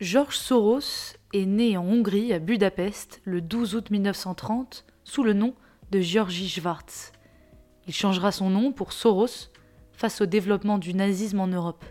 Georges 0.00 0.36
Soros 0.36 1.16
est 1.32 1.44
né 1.44 1.76
en 1.76 1.84
Hongrie, 1.84 2.32
à 2.32 2.38
Budapest, 2.38 3.20
le 3.24 3.40
12 3.40 3.74
août 3.74 3.90
1930, 3.90 4.86
sous 5.02 5.24
le 5.24 5.32
nom 5.32 5.54
de 5.90 6.00
Georgi 6.00 6.48
Schwartz. 6.48 7.10
Il 7.88 7.92
changera 7.92 8.30
son 8.30 8.48
nom 8.48 8.70
pour 8.70 8.92
Soros 8.92 9.50
face 9.92 10.20
au 10.20 10.26
développement 10.26 10.78
du 10.78 10.94
nazisme 10.94 11.40
en 11.40 11.48
Europe. 11.48 11.84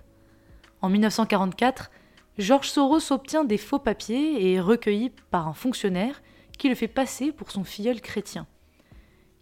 En 0.81 0.87
1944, 0.87 1.91
Georges 2.37 2.69
Soros 2.69 3.11
obtient 3.11 3.43
des 3.43 3.57
faux 3.57 3.79
papiers 3.79 4.41
et 4.41 4.53
est 4.53 4.61
recueilli 4.61 5.11
par 5.29 5.49
un 5.49 5.53
fonctionnaire 5.53 6.21
qui 6.57 6.69
le 6.69 6.75
fait 6.75 6.87
passer 6.87 7.33
pour 7.33 7.51
son 7.51 7.65
filleul 7.65 7.99
chrétien. 7.99 8.47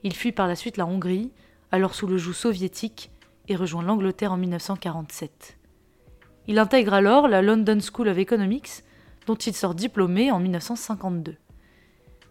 Il 0.01 0.15
fuit 0.15 0.31
par 0.31 0.47
la 0.47 0.55
suite 0.55 0.77
la 0.77 0.87
Hongrie, 0.87 1.31
alors 1.71 1.93
sous 1.93 2.07
le 2.07 2.17
joug 2.17 2.33
soviétique, 2.33 3.11
et 3.47 3.55
rejoint 3.55 3.83
l'Angleterre 3.83 4.31
en 4.31 4.37
1947. 4.37 5.59
Il 6.47 6.59
intègre 6.59 6.93
alors 6.93 7.27
la 7.27 7.41
London 7.41 7.79
School 7.79 8.07
of 8.07 8.17
Economics, 8.17 8.83
dont 9.25 9.35
il 9.35 9.53
sort 9.53 9.73
diplômé 9.73 10.31
en 10.31 10.39
1952. 10.39 11.37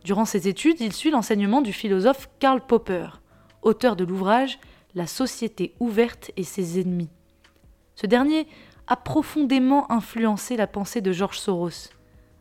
Durant 0.04 0.24
ses 0.24 0.46
études, 0.48 0.80
il 0.80 0.92
suit 0.92 1.10
l'enseignement 1.10 1.62
du 1.62 1.72
philosophe 1.72 2.28
Karl 2.38 2.60
Popper, 2.64 3.08
auteur 3.62 3.96
de 3.96 4.04
l'ouvrage 4.04 4.58
La 4.94 5.06
société 5.06 5.74
ouverte 5.80 6.30
et 6.36 6.44
ses 6.44 6.80
ennemis. 6.80 7.10
Ce 7.96 8.06
dernier 8.06 8.46
a 8.86 8.96
profondément 8.96 9.90
influencé 9.90 10.56
la 10.56 10.66
pensée 10.66 11.00
de 11.00 11.10
George 11.10 11.38
Soros, 11.38 11.90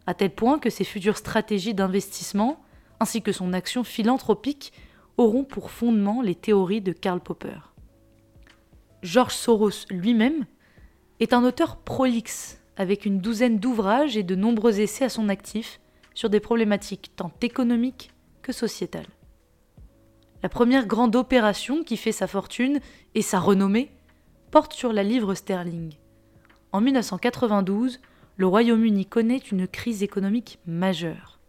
à 0.06 0.14
tel 0.14 0.30
point 0.32 0.60
que 0.60 0.70
ses 0.70 0.84
futures 0.84 1.18
stratégies 1.18 1.74
d'investissement, 1.74 2.62
ainsi 3.00 3.22
que 3.22 3.32
son 3.32 3.54
action 3.54 3.84
philanthropique, 3.84 4.74
auront 5.18 5.44
pour 5.44 5.72
fondement 5.72 6.22
les 6.22 6.36
théories 6.36 6.82
de 6.82 6.92
Karl 6.92 7.20
Popper. 7.20 7.60
George 9.02 9.34
Soros 9.34 9.86
lui-même 9.90 10.46
est 11.24 11.34
un 11.34 11.44
auteur 11.44 11.78
prolixe, 11.78 12.60
avec 12.76 13.06
une 13.06 13.20
douzaine 13.20 13.58
d'ouvrages 13.58 14.18
et 14.18 14.24
de 14.24 14.36
nombreux 14.36 14.80
essais 14.80 15.06
à 15.06 15.10
son 15.10 15.30
actif 15.30 15.80
sur 16.14 16.30
des 16.30 16.40
problématiques 16.40 17.12
tant 17.16 17.32
économiques 17.42 18.12
que 18.42 18.52
sociétales. 18.52 19.08
La 20.44 20.50
première 20.50 20.86
grande 20.86 21.16
opération 21.16 21.84
qui 21.84 21.96
fait 21.96 22.12
sa 22.12 22.28
fortune 22.28 22.80
et 23.16 23.22
sa 23.22 23.40
renommée 23.40 23.92
porte 24.52 24.74
sur 24.74 24.92
la 24.92 25.04
livre 25.04 25.34
sterling. 25.34 25.94
En 26.74 26.82
1992, 26.82 28.02
le 28.36 28.48
Royaume-Uni 28.48 29.06
connaît 29.06 29.38
une 29.38 29.68
crise 29.68 30.04
économique 30.04 30.60
majeure. 30.68 31.40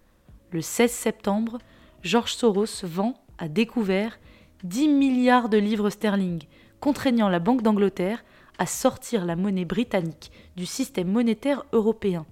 Le 0.52 0.60
16 0.60 0.90
septembre, 0.90 1.58
George 2.02 2.34
Soros 2.34 2.84
vend 2.84 3.14
à 3.38 3.48
découvert 3.48 4.20
10 4.62 4.88
milliards 4.88 5.48
de 5.48 5.58
livres 5.58 5.90
sterling, 5.90 6.44
contraignant 6.78 7.28
la 7.28 7.40
Banque 7.40 7.62
d'Angleterre 7.62 8.24
à 8.58 8.66
sortir 8.66 9.24
la 9.24 9.36
monnaie 9.36 9.64
britannique 9.64 10.30
du 10.56 10.66
système 10.66 11.10
monétaire 11.10 11.64
européen. 11.72 12.26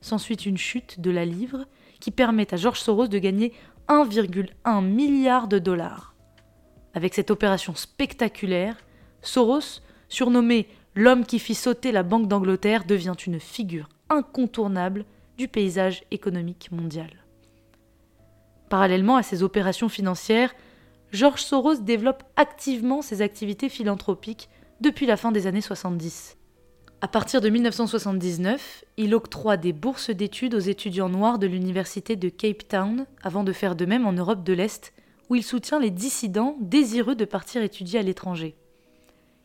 S'ensuit 0.00 0.36
une 0.36 0.58
chute 0.58 1.00
de 1.00 1.10
la 1.10 1.24
livre 1.24 1.66
qui 2.00 2.10
permet 2.10 2.52
à 2.52 2.56
George 2.56 2.80
Soros 2.80 3.08
de 3.08 3.18
gagner 3.18 3.52
1,1 3.88 4.84
milliard 4.84 5.48
de 5.48 5.58
dollars. 5.58 6.14
Avec 6.94 7.14
cette 7.14 7.30
opération 7.30 7.74
spectaculaire, 7.74 8.76
Soros, 9.22 9.80
surnommé 10.08 10.68
l'homme 10.94 11.24
qui 11.24 11.38
fit 11.38 11.54
sauter 11.54 11.92
la 11.92 12.02
Banque 12.02 12.28
d'Angleterre, 12.28 12.84
devient 12.84 13.14
une 13.26 13.40
figure 13.40 13.88
incontournable 14.10 15.04
du 15.38 15.48
paysage 15.48 16.04
économique 16.10 16.70
mondial. 16.70 17.10
Parallèlement 18.68 19.16
à 19.16 19.22
ces 19.22 19.42
opérations 19.42 19.88
financières, 19.88 20.54
George 21.12 21.42
Soros 21.42 21.76
développe 21.76 22.24
activement 22.36 23.02
ses 23.02 23.22
activités 23.22 23.68
philanthropiques 23.68 24.48
depuis 24.82 25.06
la 25.06 25.16
fin 25.16 25.30
des 25.30 25.46
années 25.46 25.60
70. 25.60 26.36
À 27.00 27.06
partir 27.06 27.40
de 27.40 27.48
1979, 27.48 28.84
il 28.96 29.14
octroie 29.14 29.56
des 29.56 29.72
bourses 29.72 30.10
d'études 30.10 30.56
aux 30.56 30.58
étudiants 30.58 31.08
noirs 31.08 31.38
de 31.38 31.46
l'université 31.46 32.16
de 32.16 32.28
Cape 32.28 32.66
Town 32.66 33.06
avant 33.22 33.44
de 33.44 33.52
faire 33.52 33.76
de 33.76 33.84
même 33.84 34.06
en 34.06 34.12
Europe 34.12 34.42
de 34.42 34.52
l'Est, 34.52 34.92
où 35.30 35.36
il 35.36 35.44
soutient 35.44 35.78
les 35.78 35.90
dissidents 35.90 36.56
désireux 36.60 37.14
de 37.14 37.24
partir 37.24 37.62
étudier 37.62 38.00
à 38.00 38.02
l'étranger. 38.02 38.56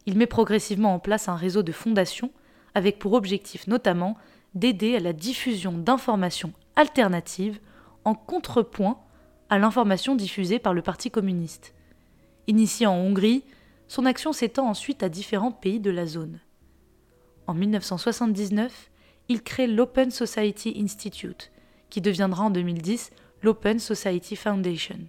Il 0.08 0.18
met 0.18 0.26
progressivement 0.26 0.96
en 0.96 1.00
place 1.00 1.30
un 1.30 1.36
réseau 1.36 1.62
de 1.62 1.72
fondations 1.72 2.32
avec 2.74 2.98
pour 2.98 3.14
objectif 3.14 3.68
notamment 3.68 4.18
d'aider 4.56 4.96
à 4.96 5.00
la 5.00 5.14
diffusion 5.14 5.74
d'informations 5.74 6.54
alternatives 6.76 7.60
en 8.06 8.16
contrepoint 8.16 8.98
à 9.52 9.60
l'information 9.60 10.16
diffusée 10.16 10.58
par 10.58 10.74
le 10.74 10.82
Parti 10.82 11.12
communiste. 11.12 11.76
Initié 12.48 12.88
en 12.88 12.96
Hongrie, 12.96 13.44
son 13.88 14.06
action 14.06 14.34
s'étend 14.34 14.68
ensuite 14.68 15.04
à 15.04 15.10
différents 15.10 15.52
pays 15.52 15.80
de 15.80 15.92
la 15.92 16.06
zone. 16.06 16.40
En 17.48 17.54
1979, 17.54 18.92
il 19.30 19.42
crée 19.42 19.68
l'Open 19.68 20.12
Society 20.12 20.76
Institute, 20.78 21.52
qui 21.90 22.02
deviendra 22.02 22.46
en 22.46 22.50
2010 22.50 23.12
l'Open 23.42 23.80
Society 23.80 24.36
Foundation. 24.36 25.00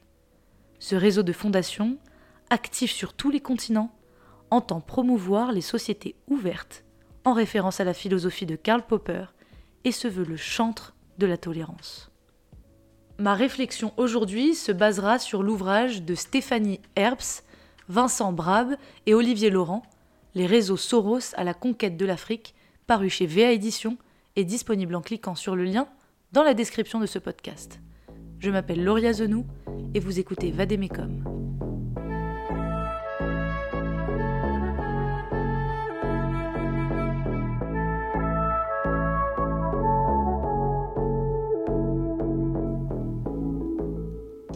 Ce 0.79 0.95
réseau 0.95 1.23
de 1.23 1.33
fondations, 1.33 1.99
actif 2.51 2.93
sur 2.93 3.15
tous 3.15 3.31
les 3.31 3.41
continents, 3.41 3.93
entend 4.51 4.81
promouvoir 4.81 5.53
les 5.53 5.61
sociétés 5.61 6.15
ouvertes, 6.29 6.85
en 7.25 7.33
référence 7.33 7.81
à 7.81 7.85
la 7.85 7.95
philosophie 7.95 8.47
de 8.47 8.57
Karl 8.57 8.83
Popper, 8.87 9.27
et 9.85 9.93
se 9.93 10.09
veut 10.09 10.25
le 10.25 10.37
chantre 10.37 10.95
de 11.19 11.27
la 11.27 11.37
tolérance. 11.37 12.11
Ma 13.19 13.35
réflexion 13.35 13.93
aujourd'hui 13.97 14.55
se 14.55 14.71
basera 14.71 15.19
sur 15.19 15.43
l'ouvrage 15.43 16.03
de 16.03 16.15
Stéphanie 16.15 16.81
Herbst 16.95 17.45
Vincent 17.89 18.33
Brabe 18.33 18.77
et 19.07 19.15
Olivier 19.15 19.49
Laurent, 19.49 19.83
Les 20.35 20.47
réseaux 20.47 20.77
Soros 20.77 21.35
à 21.37 21.45
la 21.45 21.55
conquête 21.55 21.97
de 21.97 22.05
l'Afrique, 22.05 22.55
paru 22.87 23.09
chez 23.09 23.27
VA 23.27 23.51
Édition 23.51 23.97
et 24.37 24.45
disponible 24.45 24.95
en 24.95 25.01
cliquant 25.01 25.35
sur 25.35 25.57
le 25.57 25.65
lien 25.65 25.89
dans 26.33 26.43
la 26.43 26.53
description 26.53 27.01
de 27.01 27.07
ce 27.07 27.19
podcast. 27.19 27.81
Je 28.41 28.51
m'appelle 28.51 28.85
Lauria 28.85 29.15
Zenou 29.15 29.47
et 29.95 30.01
vous 30.01 30.21
écoutez 30.21 30.51
Vadémécom. 30.51 31.25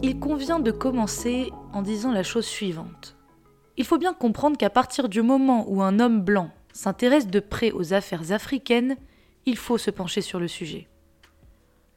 Il 0.03 0.19
convient 0.19 0.59
de 0.59 0.69
commencer 0.69 1.51
en 1.73 1.81
disant 1.81 2.11
la 2.11 2.23
chose 2.23 2.45
suivante. 2.45 3.15
Il 3.75 3.85
faut 3.85 3.97
bien 3.97 4.13
comprendre 4.13 4.57
qu'à 4.57 4.69
partir 4.69 5.09
du 5.09 5.21
moment 5.21 5.65
où 5.67 5.81
un 5.81 5.99
homme 5.99 6.21
blanc 6.21 6.51
s'intéresse 6.73 7.27
de 7.27 7.39
près 7.39 7.71
aux 7.71 7.93
affaires 7.93 8.31
africaines, 8.31 8.97
il 9.45 9.57
faut 9.57 9.77
se 9.77 9.89
pencher 9.89 10.21
sur 10.21 10.39
le 10.39 10.47
sujet. 10.47 10.87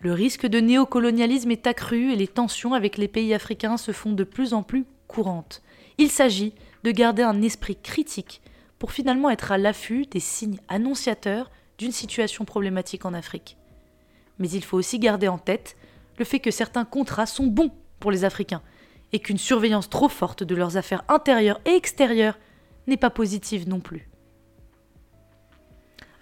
Le 0.00 0.12
risque 0.12 0.46
de 0.46 0.58
néocolonialisme 0.58 1.50
est 1.50 1.66
accru 1.66 2.12
et 2.12 2.16
les 2.16 2.28
tensions 2.28 2.74
avec 2.74 2.96
les 2.96 3.08
pays 3.08 3.34
africains 3.34 3.76
se 3.76 3.92
font 3.92 4.12
de 4.12 4.24
plus 4.24 4.54
en 4.54 4.62
plus 4.62 4.86
courantes. 5.06 5.62
Il 5.98 6.10
s'agit 6.10 6.54
de 6.82 6.90
garder 6.90 7.22
un 7.22 7.42
esprit 7.42 7.76
critique 7.76 8.40
pour 8.78 8.92
finalement 8.92 9.30
être 9.30 9.52
à 9.52 9.58
l'affût 9.58 10.06
des 10.06 10.20
signes 10.20 10.60
annonciateurs 10.68 11.50
d'une 11.78 11.92
situation 11.92 12.44
problématique 12.44 13.04
en 13.04 13.14
Afrique. 13.14 13.56
Mais 14.38 14.50
il 14.50 14.64
faut 14.64 14.76
aussi 14.76 14.98
garder 14.98 15.28
en 15.28 15.38
tête 15.38 15.76
le 16.18 16.24
fait 16.24 16.40
que 16.40 16.50
certains 16.50 16.84
contrats 16.84 17.26
sont 17.26 17.46
bons 17.46 17.72
pour 18.00 18.10
les 18.10 18.24
Africains 18.24 18.62
et 19.12 19.18
qu'une 19.18 19.38
surveillance 19.38 19.88
trop 19.88 20.08
forte 20.08 20.42
de 20.42 20.54
leurs 20.54 20.76
affaires 20.76 21.04
intérieures 21.08 21.60
et 21.64 21.74
extérieures 21.74 22.38
n'est 22.86 22.96
pas 22.96 23.10
positive 23.10 23.68
non 23.68 23.80
plus. 23.80 24.08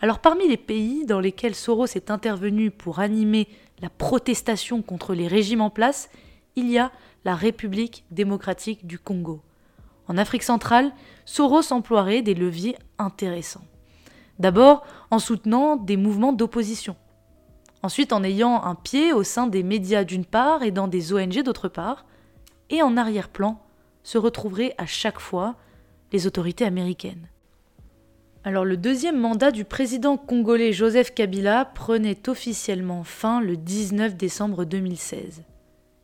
Alors 0.01 0.19
parmi 0.19 0.49
les 0.49 0.57
pays 0.57 1.07
dans 1.07 1.21
lesquels 1.21 1.55
Soros 1.55 1.87
est 1.87 2.11
intervenu 2.11 2.71
pour 2.71 2.99
animer 2.99 3.49
la 3.81 3.89
protestation 3.89 4.83
contre 4.83 5.15
les 5.15 5.29
régimes 5.29 5.63
en 5.63 5.71
place, 5.71 6.11
il 6.57 6.71
y 6.71 6.79
a 6.79 6.93
la 7.25 7.35
République 7.35 8.05
démocratique 8.11 8.87
du 8.87 8.99
Congo. 8.99 9.43
En 10.07 10.19
Afrique 10.19 10.43
centrale, 10.43 10.93
Soros 11.25 11.73
emploierait 11.73 12.23
des 12.23 12.35
leviers 12.35 12.77
intéressants. 12.99 13.65
D'abord 14.39 14.85
en 15.11 15.19
soutenant 15.19 15.77
des 15.77 15.97
mouvements 15.97 16.33
d'opposition. 16.33 16.97
Ensuite 17.83 18.13
en 18.13 18.25
ayant 18.25 18.63
un 18.63 18.75
pied 18.75 19.13
au 19.13 19.23
sein 19.23 19.47
des 19.47 19.63
médias 19.63 20.05
d'une 20.05 20.25
part 20.25 20.63
et 20.63 20.71
dans 20.71 20.89
des 20.89 21.13
ONG 21.13 21.43
d'autre 21.43 21.69
part, 21.69 22.05
et 22.75 22.83
en 22.83 22.97
arrière-plan 22.97 23.61
se 24.03 24.19
retrouveraient 24.19 24.75
à 24.79 24.87
chaque 24.87 25.21
fois 25.21 25.57
les 26.13 26.27
autorités 26.27 26.65
américaines. 26.65 27.29
Alors 28.45 28.65
le 28.65 28.77
deuxième 28.77 29.19
mandat 29.19 29.51
du 29.51 29.65
président 29.65 30.19
congolais 30.19 30.73
Joseph 30.73 31.15
Kabila 31.15 31.65
prenait 31.65 32.29
officiellement 32.29 33.03
fin 33.03 33.41
le 33.41 33.57
19 33.57 34.17
décembre 34.17 34.65
2016. 34.65 35.45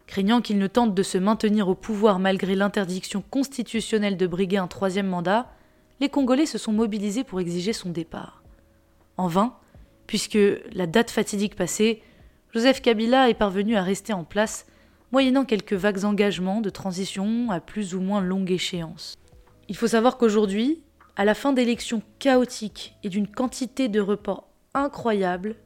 Craignant 0.06 0.40
qu'il 0.40 0.58
ne 0.58 0.67
tente 0.67 0.94
de 0.94 1.02
se 1.02 1.19
maintenir 1.19 1.69
au 1.69 1.75
pouvoir 1.75 2.19
malgré 2.19 2.55
l'interdiction 2.55 3.23
constitutionnelle 3.31 4.16
de 4.16 4.26
briguer 4.26 4.56
un 4.56 4.66
troisième 4.69 5.06
mandat, 5.06 5.49
les 6.00 6.08
Congolais 6.08 6.46
se 6.46 6.58
sont 6.58 6.73
mobilisés 6.73 7.25
pour 7.25 7.40
exiger 7.40 7.75
son 7.75 7.90
départ. 7.90 8.43
En 9.19 9.26
vain, 9.26 9.55
puisque 10.06 10.38
la 10.73 10.87
date 10.87 11.11
fatidique 11.11 11.55
passée, 11.55 12.02
Joseph 12.55 12.81
Kabila 12.81 13.28
est 13.28 13.34
parvenu 13.34 13.76
à 13.76 13.82
rester 13.82 14.14
en 14.14 14.25
place 14.25 14.66
moyennant 15.12 15.44
quelques 15.44 15.74
vagues 15.74 16.04
engagements 16.04 16.60
de 16.60 16.70
transition 16.70 17.50
à 17.50 17.60
plus 17.60 17.94
ou 17.94 18.00
moins 18.00 18.20
longue 18.20 18.50
échéance. 18.50 19.14
Il 19.68 19.76
faut 19.76 19.88
savoir 19.88 20.18
qu'aujourd'hui, 20.18 20.82
à 21.16 21.24
la 21.24 21.34
fin 21.34 21.52
d'élections 21.52 22.02
chaotiques 22.18 22.96
et 23.02 23.08
d'une 23.08 23.28
quantité 23.28 23.88
de 23.88 24.00
reports 24.00 24.48
incroyables, 24.74 25.56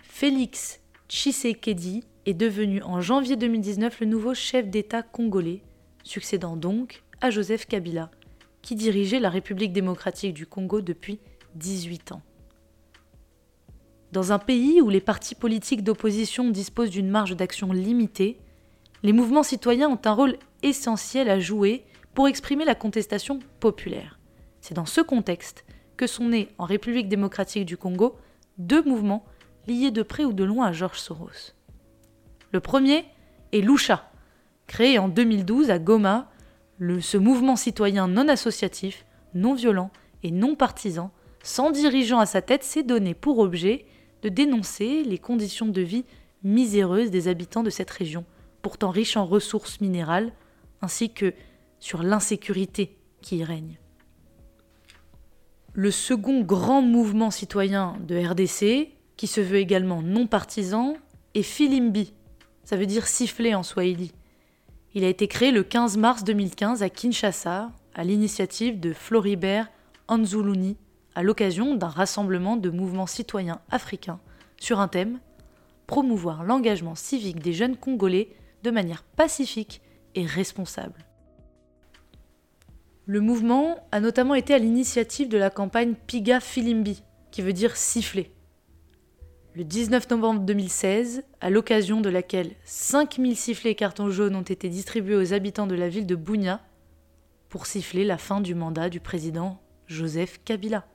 Félix 0.00 0.80
Tshisekedi 1.08 2.04
est 2.26 2.34
devenu 2.34 2.82
en 2.82 3.00
janvier 3.00 3.36
2019 3.36 4.00
le 4.00 4.06
nouveau 4.06 4.34
chef 4.34 4.68
d'État 4.68 5.02
congolais, 5.02 5.62
succédant 6.02 6.56
donc 6.56 7.02
à 7.20 7.30
Joseph 7.30 7.66
Kabila, 7.66 8.10
qui 8.62 8.74
dirigeait 8.74 9.20
la 9.20 9.30
République 9.30 9.72
démocratique 9.72 10.34
du 10.34 10.46
Congo 10.46 10.80
depuis 10.80 11.20
18 11.56 12.12
ans. 12.12 12.22
Dans 14.12 14.32
un 14.32 14.38
pays 14.38 14.80
où 14.80 14.88
les 14.88 15.00
partis 15.00 15.34
politiques 15.34 15.82
d'opposition 15.82 16.50
disposent 16.50 16.90
d'une 16.90 17.10
marge 17.10 17.36
d'action 17.36 17.72
limitée, 17.72 18.38
les 19.04 19.12
mouvements 19.12 19.42
citoyens 19.42 19.90
ont 19.90 20.00
un 20.06 20.12
rôle 20.12 20.38
essentiel 20.62 21.28
à 21.28 21.38
jouer 21.38 21.84
pour 22.14 22.26
exprimer 22.26 22.64
la 22.64 22.74
contestation 22.74 23.38
populaire. 23.60 24.18
C'est 24.62 24.74
dans 24.74 24.86
ce 24.86 25.02
contexte 25.02 25.66
que 25.98 26.06
sont 26.06 26.30
nés 26.30 26.48
en 26.56 26.64
République 26.64 27.08
démocratique 27.08 27.66
du 27.66 27.76
Congo 27.76 28.16
deux 28.56 28.82
mouvements 28.82 29.26
liés 29.66 29.90
de 29.90 30.02
près 30.02 30.24
ou 30.24 30.32
de 30.32 30.42
loin 30.42 30.68
à 30.68 30.72
Georges 30.72 31.00
Soros. 31.00 31.52
Le 32.50 32.60
premier 32.60 33.04
est 33.52 33.60
Lucha, 33.60 34.10
créé 34.66 34.98
en 34.98 35.08
2012 35.08 35.70
à 35.70 35.78
Goma, 35.78 36.30
ce 36.80 37.18
mouvement 37.18 37.56
citoyen 37.56 38.08
non 38.08 38.26
associatif, 38.28 39.04
non 39.34 39.52
violent 39.52 39.90
et 40.22 40.30
non 40.30 40.54
partisan, 40.54 41.12
sans 41.42 41.70
dirigeant 41.70 42.20
à 42.20 42.26
sa 42.26 42.40
tête, 42.40 42.64
s'est 42.64 42.82
donné 42.82 43.12
pour 43.12 43.38
objet 43.38 43.84
de 44.22 44.30
dénoncer 44.30 45.04
les 45.04 45.18
conditions 45.18 45.66
de 45.66 45.82
vie 45.82 46.06
miséreuses 46.42 47.10
des 47.10 47.28
habitants 47.28 47.62
de 47.62 47.70
cette 47.70 47.90
région, 47.90 48.24
pourtant 48.64 48.90
riche 48.90 49.18
en 49.18 49.26
ressources 49.26 49.82
minérales, 49.82 50.32
ainsi 50.80 51.12
que 51.12 51.34
sur 51.80 52.02
l'insécurité 52.02 52.96
qui 53.20 53.36
y 53.36 53.44
règne. 53.44 53.78
Le 55.74 55.90
second 55.90 56.40
grand 56.40 56.80
mouvement 56.80 57.30
citoyen 57.30 57.98
de 58.00 58.16
RDC, 58.16 58.88
qui 59.18 59.26
se 59.26 59.42
veut 59.42 59.58
également 59.58 60.00
non 60.00 60.26
partisan, 60.26 60.94
est 61.34 61.42
Filimbi, 61.42 62.14
ça 62.64 62.76
veut 62.76 62.86
dire 62.86 63.06
siffler 63.06 63.54
en 63.54 63.62
swahili. 63.62 64.12
Il 64.94 65.04
a 65.04 65.08
été 65.08 65.28
créé 65.28 65.52
le 65.52 65.62
15 65.62 65.98
mars 65.98 66.24
2015 66.24 66.82
à 66.82 66.88
Kinshasa, 66.88 67.70
à 67.94 68.04
l'initiative 68.04 68.80
de 68.80 68.94
Floribert 68.94 69.70
Anzuluni, 70.08 70.78
à 71.14 71.22
l'occasion 71.22 71.74
d'un 71.74 71.88
rassemblement 71.88 72.56
de 72.56 72.70
mouvements 72.70 73.06
citoyens 73.06 73.60
africains 73.70 74.20
sur 74.58 74.80
un 74.80 74.88
thème 74.88 75.18
promouvoir 75.86 76.44
l'engagement 76.44 76.94
civique 76.94 77.40
des 77.40 77.52
jeunes 77.52 77.76
Congolais 77.76 78.30
de 78.64 78.70
manière 78.70 79.04
pacifique 79.04 79.80
et 80.14 80.26
responsable. 80.26 81.04
Le 83.06 83.20
mouvement 83.20 83.86
a 83.92 84.00
notamment 84.00 84.34
été 84.34 84.54
à 84.54 84.58
l'initiative 84.58 85.28
de 85.28 85.36
la 85.36 85.50
campagne 85.50 85.94
Piga 86.06 86.40
Filimbi, 86.40 87.04
qui 87.30 87.42
veut 87.42 87.52
dire 87.52 87.76
siffler. 87.76 88.32
Le 89.54 89.64
19 89.64 90.10
novembre 90.10 90.40
2016, 90.40 91.22
à 91.42 91.50
l'occasion 91.50 92.00
de 92.00 92.08
laquelle 92.08 92.52
5000 92.64 93.36
sifflets 93.36 93.72
et 93.72 93.74
cartons 93.74 94.08
jaunes 94.08 94.34
ont 94.34 94.42
été 94.42 94.70
distribués 94.70 95.16
aux 95.16 95.34
habitants 95.34 95.66
de 95.66 95.74
la 95.74 95.90
ville 95.90 96.06
de 96.06 96.16
Bounia 96.16 96.60
pour 97.50 97.66
siffler 97.66 98.04
la 98.04 98.18
fin 98.18 98.40
du 98.40 98.54
mandat 98.54 98.88
du 98.88 98.98
président 98.98 99.60
Joseph 99.86 100.40
Kabila. 100.44 100.86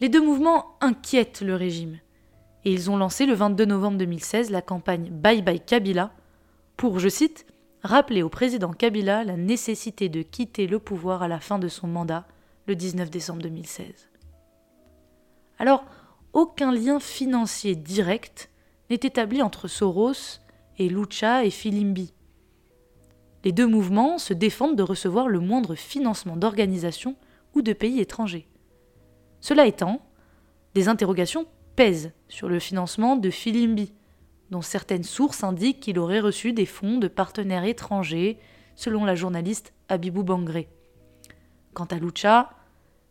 Les 0.00 0.08
deux 0.08 0.24
mouvements 0.24 0.78
inquiètent 0.80 1.42
le 1.42 1.54
régime 1.54 1.98
et 2.66 2.72
ils 2.72 2.90
ont 2.90 2.96
lancé 2.96 3.26
le 3.26 3.32
22 3.32 3.64
novembre 3.64 3.96
2016 3.98 4.50
la 4.50 4.60
campagne 4.60 5.08
Bye 5.08 5.40
Bye 5.40 5.60
Kabila 5.60 6.10
pour, 6.76 6.98
je 6.98 7.08
cite, 7.08 7.46
rappeler 7.84 8.24
au 8.24 8.28
président 8.28 8.72
Kabila 8.72 9.22
la 9.22 9.36
nécessité 9.36 10.08
de 10.08 10.22
quitter 10.22 10.66
le 10.66 10.80
pouvoir 10.80 11.22
à 11.22 11.28
la 11.28 11.38
fin 11.38 11.60
de 11.60 11.68
son 11.68 11.86
mandat, 11.86 12.26
le 12.66 12.74
19 12.74 13.08
décembre 13.08 13.40
2016. 13.42 14.10
Alors, 15.60 15.84
aucun 16.32 16.72
lien 16.72 16.98
financier 16.98 17.76
direct 17.76 18.50
n'est 18.90 18.96
établi 18.96 19.42
entre 19.42 19.68
Soros 19.68 20.40
et 20.76 20.88
Lucha 20.88 21.44
et 21.44 21.50
Filimbi. 21.50 22.12
Les 23.44 23.52
deux 23.52 23.68
mouvements 23.68 24.18
se 24.18 24.34
défendent 24.34 24.76
de 24.76 24.82
recevoir 24.82 25.28
le 25.28 25.38
moindre 25.38 25.76
financement 25.76 26.36
d'organisations 26.36 27.14
ou 27.54 27.62
de 27.62 27.72
pays 27.72 28.00
étrangers. 28.00 28.48
Cela 29.40 29.66
étant, 29.66 30.02
des 30.74 30.88
interrogations 30.88 31.46
pèsent 31.76 32.12
sur 32.28 32.48
le 32.48 32.58
financement 32.58 33.16
de 33.16 33.30
Filimbi, 33.30 33.92
dont 34.50 34.62
certaines 34.62 35.04
sources 35.04 35.44
indiquent 35.44 35.80
qu'il 35.80 35.98
aurait 35.98 36.20
reçu 36.20 36.52
des 36.52 36.66
fonds 36.66 36.98
de 36.98 37.08
partenaires 37.08 37.64
étrangers, 37.64 38.38
selon 38.74 39.04
la 39.04 39.14
journaliste 39.14 39.72
Abibou 39.88 40.22
Bangré. 40.22 40.68
Quant 41.74 41.84
à 41.84 41.96
Lucha, 41.96 42.50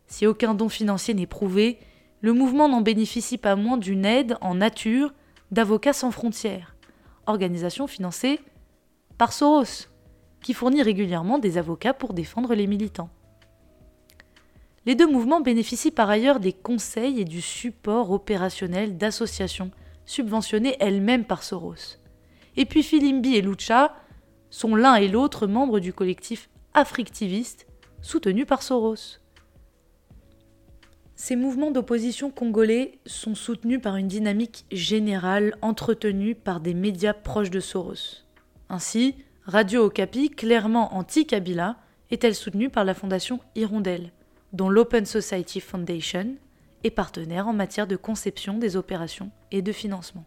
si 0.06 0.26
aucun 0.26 0.54
don 0.54 0.68
financier 0.68 1.14
n'est 1.14 1.26
prouvé, 1.26 1.78
le 2.20 2.32
mouvement 2.32 2.68
n'en 2.68 2.80
bénéficie 2.80 3.38
pas 3.38 3.56
moins 3.56 3.76
d'une 3.76 4.04
aide 4.04 4.36
en 4.40 4.54
nature 4.56 5.12
d'Avocats 5.50 5.92
sans 5.92 6.10
frontières, 6.10 6.74
organisation 7.26 7.86
financée 7.86 8.40
par 9.18 9.32
Soros, 9.32 9.88
qui 10.42 10.54
fournit 10.54 10.82
régulièrement 10.82 11.38
des 11.38 11.58
avocats 11.58 11.94
pour 11.94 12.12
défendre 12.14 12.54
les 12.54 12.66
militants. 12.66 13.10
Les 14.86 14.94
deux 14.94 15.10
mouvements 15.10 15.40
bénéficient 15.40 15.90
par 15.90 16.08
ailleurs 16.08 16.38
des 16.38 16.52
conseils 16.52 17.20
et 17.20 17.24
du 17.24 17.42
support 17.42 18.12
opérationnel 18.12 18.96
d'associations 18.96 19.72
subventionnées 20.04 20.76
elles-mêmes 20.78 21.24
par 21.24 21.42
Soros. 21.42 21.98
Et 22.56 22.64
puis 22.64 22.84
Filimbi 22.84 23.34
et 23.34 23.42
Lucha 23.42 23.96
sont 24.48 24.76
l'un 24.76 24.94
et 24.94 25.08
l'autre 25.08 25.48
membres 25.48 25.80
du 25.80 25.92
collectif 25.92 26.48
Africtiviste 26.72 27.66
soutenu 28.00 28.46
par 28.46 28.62
Soros. 28.62 29.18
Ces 31.16 31.34
mouvements 31.34 31.70
d'opposition 31.70 32.30
congolais 32.30 32.98
sont 33.06 33.34
soutenus 33.34 33.80
par 33.80 33.96
une 33.96 34.06
dynamique 34.06 34.66
générale 34.70 35.56
entretenue 35.62 36.34
par 36.34 36.60
des 36.60 36.74
médias 36.74 37.14
proches 37.14 37.50
de 37.50 37.58
Soros. 37.58 38.22
Ainsi, 38.68 39.16
Radio 39.44 39.84
Okapi, 39.86 40.30
clairement 40.30 40.94
anti-Kabila, 40.94 41.76
est-elle 42.10 42.34
soutenue 42.34 42.68
par 42.68 42.84
la 42.84 42.94
fondation 42.94 43.40
Hirondelle, 43.54 44.12
dont 44.56 44.70
l'Open 44.70 45.04
Society 45.04 45.60
Foundation 45.60 46.36
et 46.82 46.90
partenaire 46.90 47.46
en 47.46 47.52
matière 47.52 47.86
de 47.86 47.96
conception 47.96 48.56
des 48.56 48.76
opérations 48.76 49.30
et 49.50 49.60
de 49.60 49.70
financement. 49.70 50.24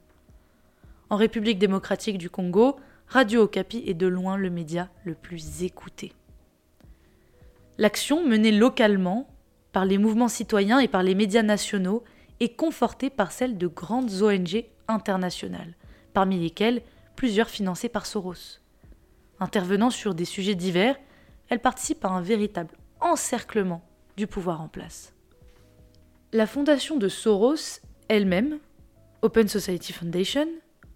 En 1.10 1.16
République 1.16 1.58
démocratique 1.58 2.20
du 2.20 2.30
Congo, 2.30 2.76
Radio 3.08 3.42
Okapi 3.42 3.84
est 3.88 3.96
de 3.96 4.06
loin 4.06 4.38
le 4.38 4.52
média 4.52 4.88
le 5.04 5.16
plus 5.16 5.64
écouté. 5.64 6.14
L'action 7.80 8.24
menée 8.24 8.52
localement 8.52 9.28
par 9.72 9.86
les 9.86 9.98
mouvements 9.98 10.28
citoyens 10.28 10.80
et 10.80 10.88
par 10.88 11.02
les 11.02 11.16
médias 11.16 11.42
nationaux 11.42 12.04
est 12.40 12.56
confortée 12.56 13.10
par 13.10 13.32
celle 13.32 13.58
de 13.58 13.66
grandes 13.66 14.22
ONG 14.22 14.66
internationales, 14.88 15.74
parmi 16.14 16.40
lesquelles 16.40 16.84
plusieurs 17.16 17.50
financées 17.50 17.90
par 17.90 18.06
Soros. 18.06 18.60
Intervenant 19.40 19.90
sur 19.90 20.14
des 20.14 20.26
sujets 20.26 20.56
divers, 20.56 20.98
elle 21.50 21.62
participe 21.62 22.06
à 22.06 22.10
un 22.10 22.22
véritable 22.22 22.76
encerclement 23.02 23.82
du 24.20 24.28
pouvoir 24.28 24.62
en 24.62 24.68
place. 24.68 25.14
La 26.34 26.46
fondation 26.46 26.98
de 26.98 27.08
Soros 27.08 27.80
elle-même, 28.10 28.60
Open 29.22 29.48
Society 29.48 29.94
Foundation, 29.94 30.48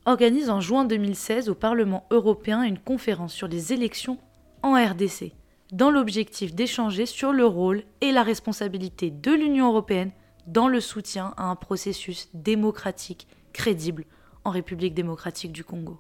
organise 0.06 0.50
en 0.50 0.60
juin 0.60 0.84
2016 0.84 1.48
au 1.48 1.56
Parlement 1.56 2.06
européen 2.12 2.63
une 2.63 2.77
conférence 2.77 3.34
sur 3.34 3.48
les 3.48 3.72
élections 3.72 4.18
en 4.62 4.74
RDC, 4.74 5.32
dans 5.72 5.89
l'objectif 5.89 6.53
d'échanger 6.53 7.06
sur 7.06 7.32
le 7.32 7.46
rôle 7.46 7.84
et 8.01 8.12
la 8.12 8.24
responsabilité 8.24 9.10
de 9.10 9.32
l'Union 9.32 9.70
européenne 9.70 10.12
dans 10.46 10.68
le 10.68 10.82
soutien 10.82 11.34
à 11.38 11.46
un 11.46 11.56
processus 11.56 12.30
démocratique 12.34 13.27
crédible 13.53 14.03
en 14.44 14.51
République 14.51 14.94
démocratique 14.94 15.53
du 15.53 15.63
Congo. 15.63 15.98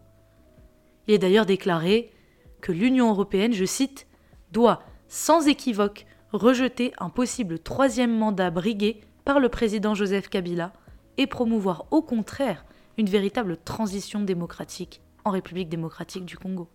Il 1.07 1.13
est 1.13 1.19
d'ailleurs 1.19 1.45
déclaré 1.45 2.11
que 2.59 2.73
l'Union 2.73 3.09
européenne, 3.09 3.53
je 3.53 3.65
cite, 3.65 4.07
doit 4.51 4.83
sans 5.07 5.47
équivoque 5.47 6.05
rejeter 6.33 6.93
un 6.97 7.09
possible 7.09 7.59
troisième 7.59 8.17
mandat 8.17 8.49
brigué 8.49 9.01
par 9.23 9.39
le 9.39 9.49
président 9.49 9.93
Joseph 9.93 10.29
Kabila 10.29 10.73
et 11.17 11.27
promouvoir 11.27 11.85
au 11.91 12.01
contraire 12.01 12.65
une 12.97 13.09
véritable 13.09 13.57
transition 13.57 14.21
démocratique 14.21 15.01
en 15.23 15.31
République 15.31 15.69
démocratique 15.69 16.25
du 16.25 16.37
Congo. 16.37 16.67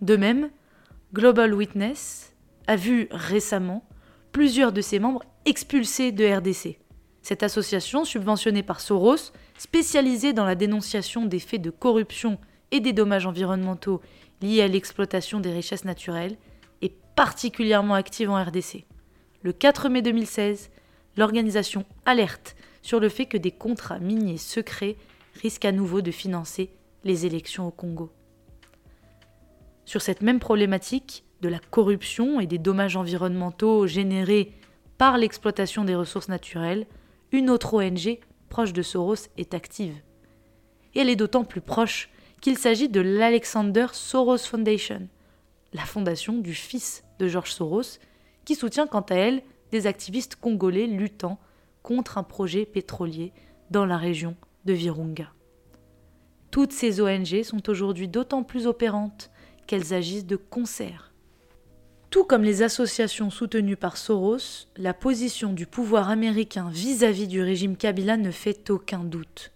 De 0.00 0.16
même, 0.16 0.50
Global 1.14 1.54
Witness 1.54 2.34
a 2.66 2.76
vu 2.76 3.08
récemment 3.10 3.84
plusieurs 4.32 4.72
de 4.72 4.80
ses 4.80 4.98
membres 4.98 5.22
expulsés 5.44 6.12
de 6.12 6.26
RDC. 6.26 6.78
Cette 7.22 7.42
association, 7.42 8.04
subventionnée 8.04 8.62
par 8.62 8.80
Soros, 8.80 9.32
spécialisée 9.56 10.32
dans 10.32 10.44
la 10.44 10.54
dénonciation 10.54 11.26
des 11.26 11.38
faits 11.38 11.62
de 11.62 11.70
corruption 11.70 12.38
et 12.70 12.80
des 12.80 12.92
dommages 12.92 13.26
environnementaux 13.26 14.00
liés 14.42 14.62
à 14.62 14.68
l'exploitation 14.68 15.40
des 15.40 15.52
richesses 15.52 15.84
naturelles, 15.84 16.36
particulièrement 17.16 17.94
active 17.94 18.30
en 18.30 18.40
RDC 18.40 18.84
le 19.46 19.52
4 19.52 19.88
mai 19.88 20.02
2016, 20.02 20.70
l'organisation 21.16 21.84
alerte 22.04 22.56
sur 22.82 22.98
le 22.98 23.08
fait 23.08 23.26
que 23.26 23.36
des 23.36 23.52
contrats 23.52 24.00
miniers 24.00 24.38
secrets 24.38 24.96
risquent 25.40 25.66
à 25.66 25.70
nouveau 25.70 26.00
de 26.00 26.10
financer 26.10 26.68
les 27.04 27.26
élections 27.26 27.68
au 27.68 27.70
Congo. 27.70 28.10
Sur 29.84 30.02
cette 30.02 30.20
même 30.20 30.40
problématique 30.40 31.24
de 31.42 31.48
la 31.48 31.60
corruption 31.60 32.40
et 32.40 32.48
des 32.48 32.58
dommages 32.58 32.96
environnementaux 32.96 33.86
générés 33.86 34.52
par 34.98 35.16
l'exploitation 35.16 35.84
des 35.84 35.94
ressources 35.94 36.28
naturelles, 36.28 36.86
une 37.30 37.48
autre 37.48 37.74
ONG 37.74 38.18
proche 38.48 38.72
de 38.72 38.82
Soros, 38.82 39.28
est 39.36 39.54
active. 39.54 39.94
Et 40.94 41.00
elle 41.00 41.08
est 41.08 41.14
d'autant 41.14 41.44
plus 41.44 41.60
proche 41.60 42.10
qu'il 42.40 42.58
s'agit 42.58 42.88
de 42.88 43.00
l'Alexander 43.00 43.86
Soros 43.92 44.38
Foundation, 44.38 45.06
la 45.76 45.84
fondation 45.84 46.38
du 46.38 46.54
fils 46.54 47.04
de 47.18 47.28
George 47.28 47.52
Soros, 47.52 47.98
qui 48.44 48.54
soutient 48.54 48.86
quant 48.86 49.02
à 49.02 49.14
elle 49.14 49.42
des 49.70 49.86
activistes 49.86 50.36
congolais 50.36 50.86
luttant 50.86 51.38
contre 51.82 52.16
un 52.18 52.22
projet 52.22 52.64
pétrolier 52.64 53.32
dans 53.70 53.84
la 53.84 53.98
région 53.98 54.36
de 54.64 54.72
Virunga. 54.72 55.32
Toutes 56.50 56.72
ces 56.72 57.00
ONG 57.00 57.42
sont 57.42 57.68
aujourd'hui 57.68 58.08
d'autant 58.08 58.42
plus 58.42 58.66
opérantes 58.66 59.30
qu'elles 59.66 59.92
agissent 59.92 60.26
de 60.26 60.36
concert. 60.36 61.12
Tout 62.08 62.24
comme 62.24 62.44
les 62.44 62.62
associations 62.62 63.30
soutenues 63.30 63.76
par 63.76 63.98
Soros, 63.98 64.66
la 64.76 64.94
position 64.94 65.52
du 65.52 65.66
pouvoir 65.66 66.08
américain 66.08 66.70
vis-à-vis 66.72 67.28
du 67.28 67.42
régime 67.42 67.76
Kabila 67.76 68.16
ne 68.16 68.30
fait 68.30 68.70
aucun 68.70 69.00
doute. 69.00 69.52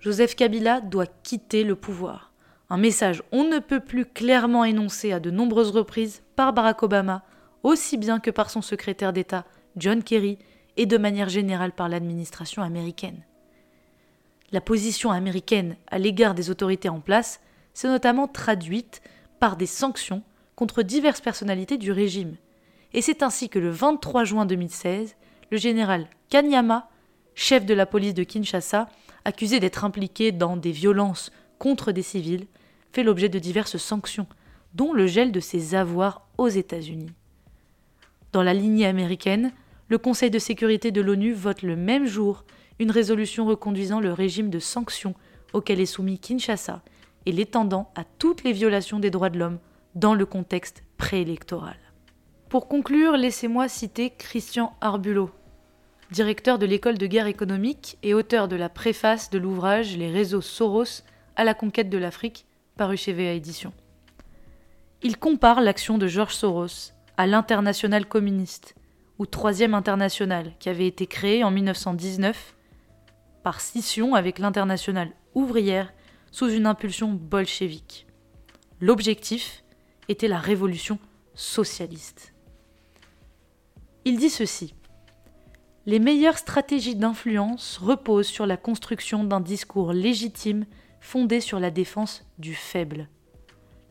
Joseph 0.00 0.34
Kabila 0.34 0.80
doit 0.80 1.06
quitter 1.06 1.62
le 1.62 1.76
pouvoir. 1.76 2.31
Un 2.72 2.78
message 2.78 3.22
on 3.32 3.44
ne 3.44 3.58
peut 3.58 3.80
plus 3.80 4.06
clairement 4.06 4.64
énoncé 4.64 5.12
à 5.12 5.20
de 5.20 5.30
nombreuses 5.30 5.72
reprises 5.72 6.22
par 6.36 6.54
Barack 6.54 6.82
Obama, 6.82 7.22
aussi 7.62 7.98
bien 7.98 8.18
que 8.18 8.30
par 8.30 8.48
son 8.48 8.62
secrétaire 8.62 9.12
d'État 9.12 9.44
John 9.76 10.02
Kerry 10.02 10.38
et 10.78 10.86
de 10.86 10.96
manière 10.96 11.28
générale 11.28 11.72
par 11.72 11.90
l'administration 11.90 12.62
américaine. 12.62 13.26
La 14.52 14.62
position 14.62 15.10
américaine 15.10 15.76
à 15.88 15.98
l'égard 15.98 16.34
des 16.34 16.48
autorités 16.48 16.88
en 16.88 17.00
place 17.00 17.42
s'est 17.74 17.88
notamment 17.88 18.26
traduite 18.26 19.02
par 19.38 19.58
des 19.58 19.66
sanctions 19.66 20.22
contre 20.56 20.82
diverses 20.82 21.20
personnalités 21.20 21.76
du 21.76 21.92
régime. 21.92 22.36
Et 22.94 23.02
c'est 23.02 23.22
ainsi 23.22 23.50
que 23.50 23.58
le 23.58 23.68
23 23.68 24.24
juin 24.24 24.46
2016, 24.46 25.16
le 25.50 25.58
général 25.58 26.06
Kanyama, 26.30 26.88
chef 27.34 27.66
de 27.66 27.74
la 27.74 27.84
police 27.84 28.14
de 28.14 28.24
Kinshasa, 28.24 28.88
accusé 29.26 29.60
d'être 29.60 29.84
impliqué 29.84 30.32
dans 30.32 30.56
des 30.56 30.72
violences 30.72 31.32
contre 31.58 31.92
des 31.92 32.00
civils, 32.00 32.46
fait 32.92 33.02
l'objet 33.02 33.28
de 33.28 33.38
diverses 33.38 33.76
sanctions, 33.76 34.26
dont 34.74 34.92
le 34.92 35.06
gel 35.06 35.32
de 35.32 35.40
ses 35.40 35.74
avoirs 35.74 36.26
aux 36.38 36.48
États-Unis. 36.48 37.12
Dans 38.32 38.42
la 38.42 38.54
lignée 38.54 38.86
américaine, 38.86 39.52
le 39.88 39.98
Conseil 39.98 40.30
de 40.30 40.38
sécurité 40.38 40.90
de 40.90 41.00
l'ONU 41.00 41.32
vote 41.32 41.62
le 41.62 41.76
même 41.76 42.06
jour 42.06 42.44
une 42.78 42.90
résolution 42.90 43.46
reconduisant 43.46 44.00
le 44.00 44.12
régime 44.12 44.50
de 44.50 44.58
sanctions 44.58 45.14
auquel 45.52 45.80
est 45.80 45.86
soumis 45.86 46.18
Kinshasa 46.18 46.82
et 47.26 47.32
l'étendant 47.32 47.90
à 47.94 48.04
toutes 48.04 48.42
les 48.42 48.52
violations 48.52 48.98
des 48.98 49.10
droits 49.10 49.30
de 49.30 49.38
l'homme 49.38 49.58
dans 49.94 50.14
le 50.14 50.24
contexte 50.26 50.82
préélectoral. 50.96 51.76
Pour 52.48 52.68
conclure, 52.68 53.16
laissez-moi 53.16 53.68
citer 53.68 54.10
Christian 54.10 54.74
Arbulot, 54.80 55.30
directeur 56.10 56.58
de 56.58 56.66
l'école 56.66 56.98
de 56.98 57.06
guerre 57.06 57.26
économique 57.26 57.98
et 58.02 58.14
auteur 58.14 58.48
de 58.48 58.56
la 58.56 58.68
préface 58.68 59.30
de 59.30 59.38
l'ouvrage 59.38 59.96
Les 59.96 60.10
réseaux 60.10 60.40
Soros 60.40 61.02
à 61.36 61.44
la 61.44 61.54
conquête 61.54 61.88
de 61.88 61.98
l'Afrique, 61.98 62.46
paru 62.76 62.96
chez 62.96 63.12
VA 63.12 63.32
Édition. 63.32 63.72
Il 65.02 65.18
compare 65.18 65.60
l'action 65.60 65.98
de 65.98 66.06
Georges 66.06 66.34
Soros 66.34 66.92
à 67.16 67.26
l'international 67.26 68.06
communiste, 68.06 68.74
ou 69.18 69.26
troisième 69.26 69.74
international, 69.74 70.52
qui 70.58 70.68
avait 70.68 70.86
été 70.86 71.06
créé 71.06 71.44
en 71.44 71.50
1919 71.50 72.54
par 73.42 73.60
scission 73.60 74.14
avec 74.14 74.38
l'internationale 74.38 75.12
ouvrière 75.34 75.92
sous 76.30 76.48
une 76.48 76.66
impulsion 76.66 77.10
bolchevique. 77.10 78.06
L'objectif 78.80 79.62
était 80.08 80.28
la 80.28 80.38
révolution 80.38 80.98
socialiste. 81.34 82.32
Il 84.04 84.18
dit 84.18 84.30
ceci. 84.30 84.74
Les 85.86 85.98
meilleures 85.98 86.38
stratégies 86.38 86.96
d'influence 86.96 87.78
reposent 87.78 88.26
sur 88.26 88.46
la 88.46 88.56
construction 88.56 89.24
d'un 89.24 89.40
discours 89.40 89.92
légitime 89.92 90.64
fondé 91.02 91.40
sur 91.40 91.60
la 91.60 91.70
défense 91.70 92.24
du 92.38 92.54
faible. 92.54 93.08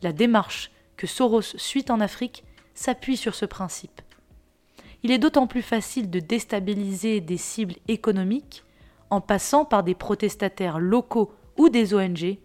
La 0.02 0.14
démarche 0.14 0.72
que 0.96 1.06
Soros 1.06 1.42
suit 1.42 1.86
en 1.90 2.00
Afrique 2.00 2.44
s'appuie 2.74 3.18
sur 3.18 3.36
ce 3.36 3.46
principe. 3.46 4.02
Il 5.04 5.12
est 5.12 5.20
d'autant 5.20 5.46
plus 5.46 5.62
facile 5.62 6.10
de 6.10 6.20
déstabiliser 6.20 7.20
des 7.20 7.38
cibles 7.38 7.76
économiques 7.88 8.64
en 9.10 9.20
passant 9.20 9.66
par 9.66 9.84
des 9.84 9.94
protestataires 9.94 10.80
locaux 10.80 11.34
ou 11.58 11.68
des 11.70 11.94
ONG, 11.94 12.38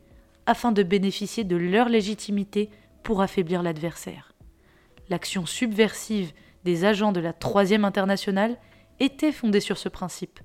afin 0.47 0.73
de 0.73 0.83
bénéficier 0.83 1.45
de 1.45 1.57
leur 1.57 1.89
légitimité 1.89 2.71
pour 3.05 3.23
affaiblir 3.23 3.63
l'adversaire. 3.63 4.35
L'action 5.09 5.47
subversive 5.47 6.33
des 6.65 6.85
agents 6.85 7.13
de 7.13 7.21
la 7.21 7.33
Troisième 7.33 7.85
Internationale 7.85 8.59
était 8.99 9.33
fondée 9.33 9.61
sur 9.61 9.79
ce 9.79 9.89
principe. 9.89 10.41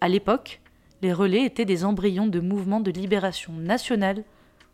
À 0.00 0.08
l'époque, 0.08 0.62
les 1.02 1.12
relais 1.12 1.44
étaient 1.44 1.64
des 1.64 1.84
embryons 1.84 2.26
de 2.26 2.40
mouvements 2.40 2.80
de 2.80 2.90
libération 2.90 3.52
nationale 3.52 4.24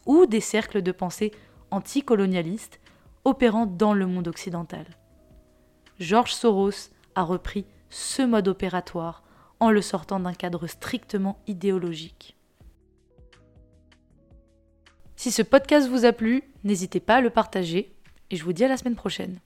ou 0.06 0.26
des 0.26 0.40
cercles 0.40 0.82
de 0.82 0.92
pensée 0.92 1.32
anticolonialistes 1.70 2.80
opérant 3.24 3.66
dans 3.66 3.92
le 3.92 4.06
monde 4.06 4.28
occidental. 4.28 4.86
Georges 5.98 6.34
Soros 6.34 6.90
a 7.14 7.22
repris 7.22 7.64
ce 7.90 8.22
mode 8.22 8.48
opératoire 8.48 9.22
en 9.60 9.70
le 9.70 9.80
sortant 9.80 10.20
d'un 10.20 10.34
cadre 10.34 10.66
strictement 10.66 11.38
idéologique. 11.46 12.36
Si 15.16 15.30
ce 15.30 15.42
podcast 15.42 15.88
vous 15.88 16.04
a 16.04 16.12
plu, 16.12 16.42
n'hésitez 16.62 17.00
pas 17.00 17.16
à 17.16 17.20
le 17.20 17.30
partager 17.30 17.96
et 18.30 18.36
je 18.36 18.44
vous 18.44 18.52
dis 18.52 18.64
à 18.64 18.68
la 18.68 18.76
semaine 18.76 18.96
prochaine. 18.96 19.40